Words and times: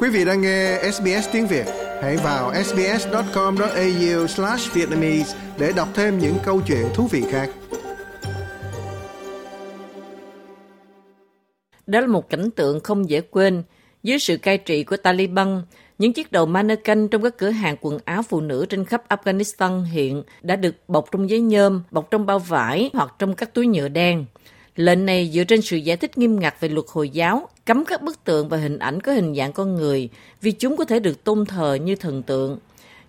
Quý 0.00 0.08
vị 0.08 0.24
đang 0.24 0.40
nghe 0.40 0.78
SBS 0.92 1.28
tiếng 1.32 1.46
Việt, 1.46 1.66
hãy 2.02 2.16
vào 2.16 2.52
sbs.com.au/vietnamese 2.64 5.36
để 5.58 5.72
đọc 5.76 5.88
thêm 5.94 6.18
những 6.18 6.34
câu 6.44 6.60
chuyện 6.66 6.86
thú 6.94 7.06
vị 7.06 7.24
khác. 7.30 7.50
Đó 11.86 12.00
là 12.00 12.06
một 12.06 12.30
cảnh 12.30 12.50
tượng 12.50 12.80
không 12.80 13.10
dễ 13.10 13.20
quên. 13.20 13.62
Dưới 14.02 14.18
sự 14.18 14.36
cai 14.36 14.58
trị 14.58 14.84
của 14.84 14.96
Taliban, 14.96 15.62
những 15.98 16.12
chiếc 16.12 16.32
đầu 16.32 16.46
mannequin 16.46 17.08
trong 17.08 17.22
các 17.22 17.38
cửa 17.38 17.50
hàng 17.50 17.76
quần 17.80 17.98
áo 18.04 18.22
phụ 18.22 18.40
nữ 18.40 18.66
trên 18.68 18.84
khắp 18.84 19.02
Afghanistan 19.08 19.82
hiện 19.82 20.22
đã 20.42 20.56
được 20.56 20.74
bọc 20.88 21.12
trong 21.12 21.30
giấy 21.30 21.40
nhôm, 21.40 21.82
bọc 21.90 22.10
trong 22.10 22.26
bao 22.26 22.38
vải 22.38 22.90
hoặc 22.92 23.14
trong 23.18 23.34
các 23.34 23.54
túi 23.54 23.66
nhựa 23.66 23.88
đen. 23.88 24.24
Lệnh 24.78 25.06
này 25.06 25.30
dựa 25.34 25.44
trên 25.44 25.62
sự 25.62 25.76
giải 25.76 25.96
thích 25.96 26.18
nghiêm 26.18 26.40
ngặt 26.40 26.54
về 26.60 26.68
luật 26.68 26.86
Hồi 26.88 27.10
giáo, 27.10 27.48
cấm 27.64 27.84
các 27.84 28.02
bức 28.02 28.24
tượng 28.24 28.48
và 28.48 28.56
hình 28.56 28.78
ảnh 28.78 29.00
có 29.00 29.12
hình 29.12 29.34
dạng 29.34 29.52
con 29.52 29.74
người 29.74 30.08
vì 30.40 30.52
chúng 30.52 30.76
có 30.76 30.84
thể 30.84 31.00
được 31.00 31.24
tôn 31.24 31.46
thờ 31.46 31.74
như 31.74 31.96
thần 31.96 32.22
tượng. 32.22 32.58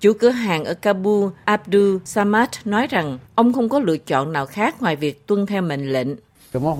Chủ 0.00 0.12
cửa 0.12 0.28
hàng 0.28 0.64
ở 0.64 0.74
Kabul, 0.74 1.30
Abdul 1.44 1.96
Samad 2.04 2.48
nói 2.64 2.86
rằng 2.86 3.18
ông 3.34 3.52
không 3.52 3.68
có 3.68 3.78
lựa 3.78 3.96
chọn 3.96 4.32
nào 4.32 4.46
khác 4.46 4.82
ngoài 4.82 4.96
việc 4.96 5.26
tuân 5.26 5.46
theo 5.46 5.62
mệnh 5.62 5.92
lệnh. 5.92 6.08
We 6.52 6.76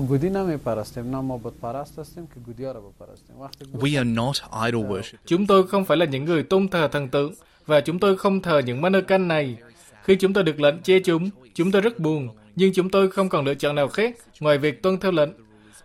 are 3.97 4.03
not 4.03 4.35
idol 4.65 4.85
worship. 4.85 5.17
Chúng 5.25 5.47
tôi 5.47 5.67
không 5.67 5.85
phải 5.85 5.97
là 5.97 6.05
những 6.05 6.25
người 6.25 6.43
tôn 6.43 6.67
thờ 6.67 6.87
thần 6.91 7.09
tượng 7.09 7.33
và 7.65 7.81
chúng 7.81 7.99
tôi 7.99 8.17
không 8.17 8.41
thờ 8.41 8.61
những 8.65 8.81
mannequin 8.81 9.27
này. 9.27 9.57
Khi 10.03 10.15
chúng 10.15 10.33
tôi 10.33 10.43
được 10.43 10.59
lệnh 10.59 10.81
che 10.81 10.99
chúng, 10.99 11.29
chúng 11.53 11.71
tôi 11.71 11.81
rất 11.81 11.99
buồn, 11.99 12.29
nhưng 12.55 12.73
chúng 12.73 12.89
tôi 12.89 13.11
không 13.11 13.29
còn 13.29 13.45
lựa 13.45 13.53
chọn 13.53 13.75
nào 13.75 13.87
khác 13.87 14.15
ngoài 14.39 14.57
việc 14.57 14.81
tuân 14.81 14.99
theo 14.99 15.11
lệnh. 15.11 15.29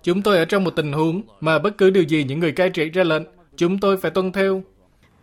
Chúng 0.02 0.22
tôi 0.22 0.38
ở 0.38 0.44
trong 0.44 0.64
một 0.64 0.70
tình 0.70 0.92
huống 0.92 1.22
mà 1.40 1.58
bất 1.58 1.78
cứ 1.78 1.90
điều 1.90 2.02
gì 2.02 2.24
những 2.24 2.40
người 2.40 2.52
cai 2.52 2.70
trị 2.70 2.90
ra 2.90 3.04
lệnh, 3.04 3.22
chúng 3.56 3.78
tôi 3.78 3.96
phải 3.96 4.10
tuân 4.10 4.32
theo. 4.32 4.62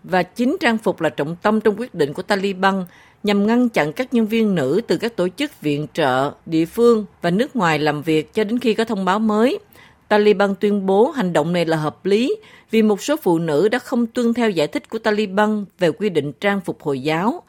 Và 0.04 0.24
chính 0.24 0.58
trang 0.60 0.78
phục 0.78 1.02
là 1.02 1.10
trọng 1.10 1.36
tâm 1.42 1.62
trong 1.62 1.80
quyết 1.80 1.96
định 1.96 2.14
của 2.14 2.22
Taliban 2.22 2.86
nhằm 3.24 3.48
ngăn 3.48 3.70
chặn 3.70 3.94
các 3.94 4.14
nhân 4.14 4.28
viên 4.28 4.56
nữ 4.56 4.82
từ 4.88 4.98
các 4.98 5.16
tổ 5.16 5.28
chức 5.30 5.62
viện 5.62 5.88
trợ, 5.94 6.32
địa 6.46 6.66
phương 6.66 7.06
và 7.22 7.32
nước 7.32 7.56
ngoài 7.56 7.80
làm 7.80 8.02
việc 8.02 8.34
cho 8.34 8.44
đến 8.44 8.60
khi 8.60 8.74
có 8.74 8.86
thông 8.86 9.06
báo 9.06 9.20
mới. 9.20 9.60
Taliban 10.08 10.56
tuyên 10.60 10.86
bố 10.86 11.12
hành 11.12 11.34
động 11.34 11.54
này 11.54 11.66
là 11.66 11.78
hợp 11.78 12.06
lý 12.06 12.36
vì 12.72 12.82
một 12.82 13.02
số 13.02 13.16
phụ 13.24 13.40
nữ 13.40 13.68
đã 13.68 13.80
không 13.80 14.08
tuân 14.08 14.34
theo 14.34 14.50
giải 14.50 14.68
thích 14.68 14.90
của 14.90 15.00
Taliban 15.00 15.66
về 15.80 15.92
quy 15.92 16.10
định 16.10 16.32
trang 16.32 16.62
phục 16.62 16.82
Hồi 16.82 17.02
giáo. 17.02 17.44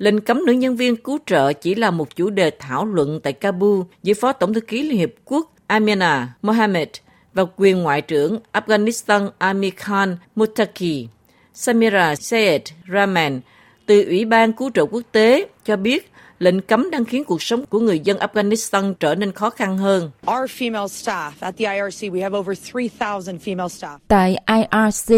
Lệnh 0.00 0.20
cấm 0.20 0.44
nữ 0.46 0.52
nhân 0.52 0.76
viên 0.76 0.96
cứu 0.96 1.18
trợ 1.26 1.52
chỉ 1.52 1.74
là 1.74 1.90
một 1.90 2.16
chủ 2.16 2.30
đề 2.30 2.50
thảo 2.58 2.84
luận 2.84 3.20
tại 3.22 3.32
Kabul 3.32 3.80
giữa 4.02 4.14
Phó 4.14 4.32
Tổng 4.32 4.54
thư 4.54 4.60
ký 4.60 4.82
Liên 4.82 4.98
Hiệp 4.98 5.10
Quốc 5.24 5.52
Amina 5.66 6.34
Mohammed 6.42 6.88
và 7.34 7.44
quyền 7.56 7.82
ngoại 7.82 8.02
trưởng 8.02 8.38
Afghanistan 8.52 9.30
Amir 9.38 9.72
Khan 9.76 10.16
Muttaqi. 10.36 11.06
Samira 11.54 12.14
Sayed 12.16 12.62
Rahman 12.92 13.40
từ 13.86 14.04
Ủy 14.04 14.24
ban 14.24 14.52
Cứu 14.52 14.70
trợ 14.74 14.86
Quốc 14.86 15.02
tế 15.12 15.46
cho 15.64 15.76
biết 15.76 16.10
lệnh 16.38 16.60
cấm 16.60 16.90
đang 16.90 17.04
khiến 17.04 17.24
cuộc 17.24 17.42
sống 17.42 17.66
của 17.66 17.80
người 17.80 17.98
dân 17.98 18.18
Afghanistan 18.18 18.94
trở 19.00 19.14
nên 19.14 19.32
khó 19.32 19.50
khăn 19.50 19.78
hơn. 19.78 20.10
Tại 24.08 24.36
IRC, 24.46 25.14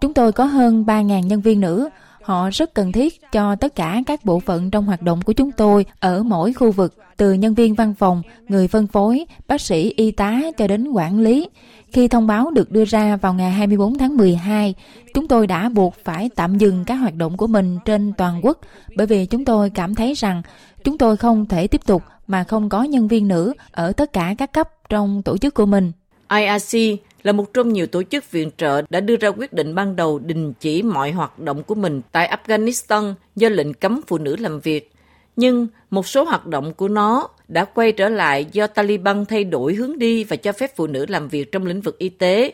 chúng 0.00 0.14
tôi 0.14 0.32
có 0.32 0.44
hơn 0.44 0.84
3.000 0.86 1.26
nhân 1.26 1.40
viên 1.40 1.60
nữ. 1.60 1.88
Họ 2.24 2.50
rất 2.52 2.74
cần 2.74 2.92
thiết 2.92 3.32
cho 3.32 3.56
tất 3.56 3.74
cả 3.74 4.02
các 4.06 4.24
bộ 4.24 4.40
phận 4.40 4.70
trong 4.70 4.86
hoạt 4.86 5.02
động 5.02 5.22
của 5.22 5.32
chúng 5.32 5.50
tôi 5.52 5.86
ở 6.00 6.22
mỗi 6.22 6.52
khu 6.52 6.72
vực, 6.72 6.94
từ 7.16 7.32
nhân 7.32 7.54
viên 7.54 7.74
văn 7.74 7.94
phòng, 7.94 8.22
người 8.48 8.68
phân 8.68 8.86
phối, 8.86 9.26
bác 9.48 9.60
sĩ, 9.60 9.92
y 9.96 10.10
tá 10.10 10.40
cho 10.56 10.66
đến 10.66 10.88
quản 10.88 11.20
lý. 11.20 11.48
Khi 11.92 12.08
thông 12.08 12.26
báo 12.26 12.50
được 12.50 12.70
đưa 12.70 12.84
ra 12.84 13.16
vào 13.16 13.34
ngày 13.34 13.50
24 13.50 13.98
tháng 13.98 14.16
12, 14.16 14.74
chúng 15.14 15.28
tôi 15.28 15.46
đã 15.46 15.68
buộc 15.68 15.94
phải 16.04 16.30
tạm 16.34 16.58
dừng 16.58 16.84
các 16.84 16.94
hoạt 16.94 17.14
động 17.14 17.36
của 17.36 17.46
mình 17.46 17.78
trên 17.84 18.12
toàn 18.12 18.40
quốc 18.42 18.58
bởi 18.96 19.06
vì 19.06 19.26
chúng 19.26 19.44
tôi 19.44 19.70
cảm 19.70 19.94
thấy 19.94 20.14
rằng 20.14 20.42
chúng 20.84 20.98
tôi 20.98 21.16
không 21.16 21.46
thể 21.46 21.66
tiếp 21.66 21.80
tục 21.86 22.02
mà 22.26 22.44
không 22.44 22.68
có 22.68 22.82
nhân 22.82 23.08
viên 23.08 23.28
nữ 23.28 23.54
ở 23.70 23.92
tất 23.92 24.12
cả 24.12 24.34
các 24.38 24.52
cấp 24.52 24.68
trong 24.88 25.22
tổ 25.22 25.38
chức 25.38 25.54
của 25.54 25.66
mình. 25.66 25.92
IRC 26.30 27.00
là 27.24 27.32
một 27.32 27.54
trong 27.54 27.72
nhiều 27.72 27.86
tổ 27.86 28.02
chức 28.02 28.30
viện 28.30 28.50
trợ 28.56 28.82
đã 28.90 29.00
đưa 29.00 29.16
ra 29.16 29.28
quyết 29.28 29.52
định 29.52 29.74
ban 29.74 29.96
đầu 29.96 30.18
đình 30.18 30.52
chỉ 30.60 30.82
mọi 30.82 31.10
hoạt 31.10 31.38
động 31.38 31.62
của 31.62 31.74
mình 31.74 32.00
tại 32.12 32.36
Afghanistan 32.36 33.14
do 33.36 33.48
lệnh 33.48 33.74
cấm 33.74 34.00
phụ 34.06 34.18
nữ 34.18 34.36
làm 34.36 34.60
việc. 34.60 34.92
Nhưng 35.36 35.66
một 35.90 36.06
số 36.06 36.24
hoạt 36.24 36.46
động 36.46 36.74
của 36.74 36.88
nó 36.88 37.28
đã 37.48 37.64
quay 37.64 37.92
trở 37.92 38.08
lại 38.08 38.46
do 38.52 38.66
Taliban 38.66 39.24
thay 39.24 39.44
đổi 39.44 39.74
hướng 39.74 39.98
đi 39.98 40.24
và 40.24 40.36
cho 40.36 40.52
phép 40.52 40.76
phụ 40.76 40.86
nữ 40.86 41.06
làm 41.08 41.28
việc 41.28 41.52
trong 41.52 41.66
lĩnh 41.66 41.80
vực 41.80 41.98
y 41.98 42.08
tế. 42.08 42.52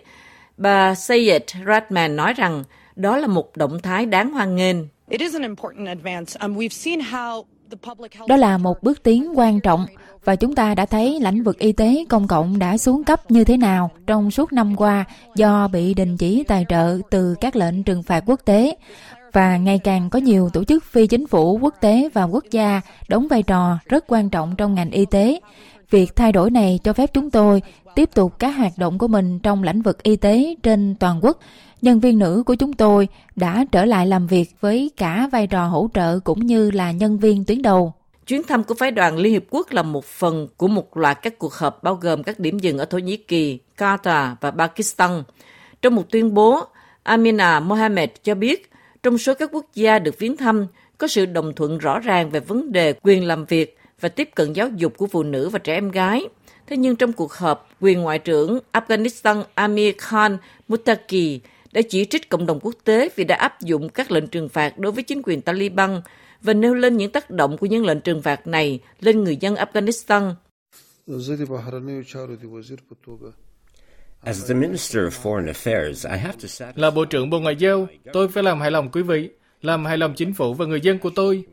Bà 0.56 0.94
Sayed 0.94 1.42
Radman 1.66 2.16
nói 2.16 2.34
rằng 2.34 2.64
đó 2.96 3.16
là 3.16 3.26
một 3.26 3.56
động 3.56 3.78
thái 3.82 4.06
đáng 4.06 4.32
hoan 4.32 4.56
nghênh. 4.56 4.76
Đó 8.28 8.36
là 8.36 8.58
một 8.58 8.82
bước 8.82 9.02
tiến 9.02 9.38
quan 9.38 9.60
trọng 9.60 9.86
và 10.24 10.36
chúng 10.36 10.54
ta 10.54 10.74
đã 10.74 10.86
thấy 10.86 11.20
lĩnh 11.20 11.42
vực 11.42 11.58
y 11.58 11.72
tế 11.72 12.04
công 12.08 12.26
cộng 12.26 12.58
đã 12.58 12.78
xuống 12.78 13.04
cấp 13.04 13.30
như 13.30 13.44
thế 13.44 13.56
nào 13.56 13.90
trong 14.06 14.30
suốt 14.30 14.52
năm 14.52 14.76
qua 14.76 15.04
do 15.36 15.68
bị 15.68 15.94
đình 15.94 16.16
chỉ 16.16 16.44
tài 16.44 16.66
trợ 16.68 16.98
từ 17.10 17.34
các 17.40 17.56
lệnh 17.56 17.82
trừng 17.82 18.02
phạt 18.02 18.24
quốc 18.26 18.40
tế 18.44 18.76
và 19.32 19.56
ngày 19.56 19.78
càng 19.78 20.10
có 20.10 20.18
nhiều 20.18 20.50
tổ 20.52 20.64
chức 20.64 20.84
phi 20.84 21.06
chính 21.06 21.26
phủ 21.26 21.58
quốc 21.62 21.74
tế 21.80 22.08
và 22.14 22.24
quốc 22.24 22.44
gia 22.50 22.80
đóng 23.08 23.28
vai 23.28 23.42
trò 23.42 23.78
rất 23.86 24.04
quan 24.08 24.30
trọng 24.30 24.54
trong 24.56 24.74
ngành 24.74 24.90
y 24.90 25.04
tế. 25.04 25.40
Việc 25.90 26.16
thay 26.16 26.32
đổi 26.32 26.50
này 26.50 26.80
cho 26.84 26.92
phép 26.92 27.10
chúng 27.12 27.30
tôi 27.30 27.62
tiếp 27.94 28.14
tục 28.14 28.38
các 28.38 28.50
hoạt 28.50 28.72
động 28.76 28.98
của 28.98 29.08
mình 29.08 29.38
trong 29.38 29.62
lĩnh 29.62 29.82
vực 29.82 30.02
y 30.02 30.16
tế 30.16 30.54
trên 30.62 30.94
toàn 31.00 31.20
quốc. 31.22 31.38
Nhân 31.82 32.00
viên 32.00 32.18
nữ 32.18 32.42
của 32.46 32.54
chúng 32.54 32.72
tôi 32.72 33.08
đã 33.36 33.64
trở 33.72 33.84
lại 33.84 34.06
làm 34.06 34.26
việc 34.26 34.50
với 34.60 34.90
cả 34.96 35.28
vai 35.32 35.46
trò 35.46 35.66
hỗ 35.66 35.88
trợ 35.94 36.18
cũng 36.18 36.46
như 36.46 36.70
là 36.70 36.92
nhân 36.92 37.18
viên 37.18 37.44
tuyến 37.44 37.62
đầu. 37.62 37.92
Chuyến 38.26 38.42
thăm 38.42 38.64
của 38.64 38.74
phái 38.74 38.90
đoàn 38.90 39.16
Liên 39.16 39.32
Hiệp 39.32 39.44
Quốc 39.50 39.72
là 39.72 39.82
một 39.82 40.04
phần 40.04 40.48
của 40.56 40.68
một 40.68 40.96
loạt 40.96 41.18
các 41.22 41.38
cuộc 41.38 41.54
họp 41.54 41.82
bao 41.82 41.94
gồm 41.94 42.22
các 42.22 42.38
điểm 42.38 42.58
dừng 42.58 42.78
ở 42.78 42.84
Thổ 42.84 42.98
Nhĩ 42.98 43.16
Kỳ, 43.16 43.58
Qatar 43.78 44.34
và 44.40 44.50
Pakistan. 44.50 45.22
Trong 45.82 45.94
một 45.94 46.10
tuyên 46.10 46.34
bố, 46.34 46.64
Amina 47.02 47.60
Mohamed 47.60 48.10
cho 48.22 48.34
biết 48.34 48.70
trong 49.02 49.18
số 49.18 49.34
các 49.34 49.50
quốc 49.52 49.66
gia 49.74 49.98
được 49.98 50.18
viếng 50.18 50.36
thăm 50.36 50.66
có 50.98 51.06
sự 51.06 51.26
đồng 51.26 51.52
thuận 51.54 51.78
rõ 51.78 51.98
ràng 51.98 52.30
về 52.30 52.40
vấn 52.40 52.72
đề 52.72 52.94
quyền 53.02 53.26
làm 53.26 53.44
việc 53.44 53.78
và 54.00 54.08
tiếp 54.08 54.28
cận 54.34 54.52
giáo 54.52 54.68
dục 54.68 54.96
của 54.96 55.06
phụ 55.06 55.22
nữ 55.22 55.48
và 55.48 55.58
trẻ 55.58 55.74
em 55.74 55.90
gái. 55.90 56.24
Thế 56.70 56.76
nhưng 56.76 56.96
trong 56.96 57.12
cuộc 57.12 57.32
họp, 57.32 57.68
quyền 57.80 58.00
ngoại 58.00 58.18
trưởng 58.18 58.58
Afghanistan 58.72 59.42
Amir 59.54 59.94
Khan 59.98 60.36
Muttaqi 60.68 61.38
đã 61.72 61.80
chỉ 61.88 62.04
trích 62.04 62.28
cộng 62.28 62.46
đồng 62.46 62.60
quốc 62.62 62.74
tế 62.84 63.08
vì 63.16 63.24
đã 63.24 63.36
áp 63.36 63.60
dụng 63.60 63.88
các 63.88 64.10
lệnh 64.10 64.26
trừng 64.26 64.48
phạt 64.48 64.78
đối 64.78 64.92
với 64.92 65.02
chính 65.02 65.22
quyền 65.24 65.40
Taliban 65.42 66.00
và 66.42 66.52
nêu 66.52 66.74
lên 66.74 66.96
những 66.96 67.12
tác 67.12 67.30
động 67.30 67.58
của 67.58 67.66
những 67.66 67.84
lệnh 67.84 68.00
trừng 68.00 68.22
phạt 68.22 68.46
này 68.46 68.78
lên 69.00 69.24
người 69.24 69.36
dân 69.36 69.54
Afghanistan. 69.54 70.34
Là 76.74 76.90
Bộ 76.90 77.04
trưởng 77.04 77.30
Bộ 77.30 77.40
Ngoại 77.40 77.56
giao, 77.56 77.86
tôi 78.12 78.28
phải 78.28 78.42
làm 78.42 78.60
hài 78.60 78.70
lòng 78.70 78.90
quý 78.92 79.02
vị, 79.02 79.30
làm 79.62 79.84
hài 79.84 79.98
lòng 79.98 80.14
chính 80.14 80.34
phủ 80.34 80.54
và 80.54 80.66
người 80.66 80.80
dân 80.80 80.98
của 80.98 81.10
tôi. 81.14 81.44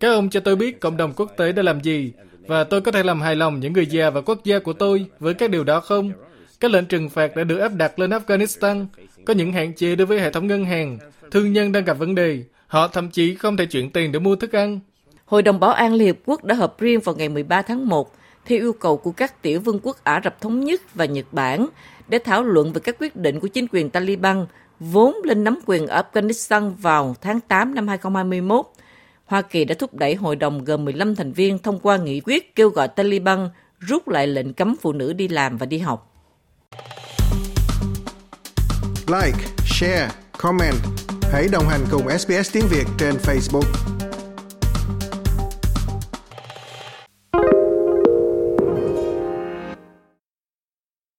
Các 0.00 0.08
ông 0.08 0.30
cho 0.30 0.40
tôi 0.40 0.56
biết 0.56 0.80
cộng 0.80 0.96
đồng 0.96 1.12
quốc 1.16 1.32
tế 1.36 1.52
đã 1.52 1.62
làm 1.62 1.80
gì, 1.80 2.12
và 2.46 2.64
tôi 2.64 2.80
có 2.80 2.92
thể 2.92 3.02
làm 3.02 3.20
hài 3.20 3.36
lòng 3.36 3.60
những 3.60 3.72
người 3.72 3.86
già 3.86 4.10
và 4.10 4.20
quốc 4.20 4.44
gia 4.44 4.58
của 4.58 4.72
tôi 4.72 5.06
với 5.20 5.34
các 5.34 5.50
điều 5.50 5.64
đó 5.64 5.80
không? 5.80 6.12
Các 6.60 6.70
lệnh 6.70 6.86
trừng 6.86 7.10
phạt 7.10 7.36
đã 7.36 7.44
được 7.44 7.58
áp 7.58 7.72
đặt 7.74 7.98
lên 7.98 8.10
Afghanistan, 8.10 8.86
có 9.24 9.34
những 9.34 9.52
hạn 9.52 9.72
chế 9.74 9.96
đối 9.96 10.06
với 10.06 10.20
hệ 10.20 10.32
thống 10.32 10.46
ngân 10.46 10.64
hàng, 10.64 10.98
thương 11.30 11.52
nhân 11.52 11.72
đang 11.72 11.84
gặp 11.84 11.98
vấn 11.98 12.14
đề, 12.14 12.44
họ 12.66 12.88
thậm 12.88 13.10
chí 13.10 13.34
không 13.34 13.56
thể 13.56 13.66
chuyển 13.66 13.90
tiền 13.90 14.12
để 14.12 14.18
mua 14.18 14.36
thức 14.36 14.52
ăn. 14.52 14.80
Hội 15.24 15.42
đồng 15.42 15.60
Bảo 15.60 15.70
an 15.70 15.94
Liên 15.94 16.08
Hợp 16.08 16.16
Quốc 16.26 16.44
đã 16.44 16.54
họp 16.54 16.80
riêng 16.80 17.00
vào 17.00 17.14
ngày 17.14 17.28
13 17.28 17.62
tháng 17.62 17.88
1 17.88 18.12
theo 18.46 18.58
yêu 18.58 18.72
cầu 18.72 18.96
của 18.96 19.12
các 19.12 19.42
tiểu 19.42 19.60
vương 19.60 19.80
quốc 19.82 19.96
Ả 20.04 20.20
Rập 20.24 20.40
Thống 20.40 20.64
Nhất 20.64 20.94
và 20.94 21.04
Nhật 21.04 21.26
Bản 21.32 21.66
để 22.08 22.18
thảo 22.18 22.42
luận 22.42 22.72
về 22.72 22.80
các 22.84 22.96
quyết 22.98 23.16
định 23.16 23.40
của 23.40 23.48
chính 23.48 23.66
quyền 23.72 23.90
Taliban 23.90 24.46
vốn 24.80 25.16
lên 25.24 25.44
nắm 25.44 25.58
quyền 25.66 25.86
ở 25.86 26.02
Afghanistan 26.02 26.70
vào 26.70 27.16
tháng 27.20 27.40
8 27.40 27.74
năm 27.74 27.88
2021. 27.88 28.66
Hoa 29.26 29.42
Kỳ 29.42 29.64
đã 29.64 29.74
thúc 29.78 29.94
đẩy 29.94 30.14
hội 30.14 30.36
đồng 30.36 30.64
gồm 30.64 30.84
15 30.84 31.14
thành 31.14 31.32
viên 31.32 31.58
thông 31.58 31.80
qua 31.80 31.96
nghị 31.96 32.20
quyết 32.20 32.54
kêu 32.54 32.68
gọi 32.68 32.88
Taliban 32.88 33.48
rút 33.78 34.08
lại 34.08 34.26
lệnh 34.26 34.52
cấm 34.52 34.76
phụ 34.82 34.92
nữ 34.92 35.12
đi 35.12 35.28
làm 35.28 35.56
và 35.56 35.66
đi 35.66 35.78
học. 35.78 36.12
Like, 39.06 39.38
share, 39.66 40.08
comment. 40.38 40.74
Hãy 41.32 41.48
đồng 41.52 41.68
hành 41.68 41.80
cùng 41.90 42.18
SBS 42.18 42.52
tiếng 42.52 42.64
Việt 42.70 42.86
trên 42.98 43.14
Facebook. 43.14 43.95